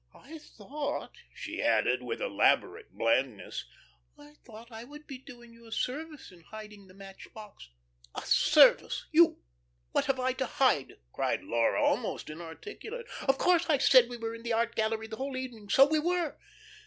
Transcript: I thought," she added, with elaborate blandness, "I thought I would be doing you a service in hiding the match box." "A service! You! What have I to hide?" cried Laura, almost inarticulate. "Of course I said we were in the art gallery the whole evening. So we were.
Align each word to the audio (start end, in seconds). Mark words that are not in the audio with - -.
I 0.15 0.39
thought," 0.39 1.13
she 1.31 1.61
added, 1.61 2.01
with 2.01 2.21
elaborate 2.21 2.91
blandness, 2.97 3.65
"I 4.17 4.33
thought 4.43 4.71
I 4.71 4.83
would 4.83 5.05
be 5.05 5.19
doing 5.19 5.53
you 5.53 5.67
a 5.67 5.71
service 5.71 6.31
in 6.31 6.41
hiding 6.41 6.87
the 6.87 6.95
match 6.95 7.27
box." 7.35 7.69
"A 8.15 8.23
service! 8.23 9.05
You! 9.11 9.43
What 9.91 10.05
have 10.05 10.19
I 10.19 10.33
to 10.33 10.47
hide?" 10.47 10.93
cried 11.13 11.43
Laura, 11.43 11.83
almost 11.85 12.31
inarticulate. 12.31 13.05
"Of 13.27 13.37
course 13.37 13.69
I 13.69 13.77
said 13.77 14.09
we 14.09 14.17
were 14.17 14.33
in 14.33 14.41
the 14.41 14.53
art 14.53 14.73
gallery 14.75 15.05
the 15.05 15.17
whole 15.17 15.37
evening. 15.37 15.69
So 15.69 15.85
we 15.85 15.99
were. 15.99 16.35